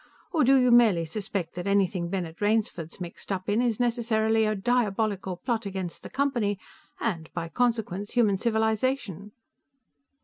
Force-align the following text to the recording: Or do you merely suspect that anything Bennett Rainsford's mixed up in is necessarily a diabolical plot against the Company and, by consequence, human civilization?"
Or 0.31 0.43
do 0.43 0.55
you 0.55 0.71
merely 0.71 1.05
suspect 1.05 1.53
that 1.53 1.67
anything 1.67 2.09
Bennett 2.09 2.41
Rainsford's 2.41 2.99
mixed 2.99 3.31
up 3.31 3.47
in 3.47 3.61
is 3.61 3.79
necessarily 3.79 4.45
a 4.45 4.55
diabolical 4.55 5.37
plot 5.37 5.67
against 5.67 6.01
the 6.01 6.09
Company 6.09 6.57
and, 6.99 7.31
by 7.35 7.49
consequence, 7.49 8.13
human 8.13 8.39
civilization?" 8.39 9.31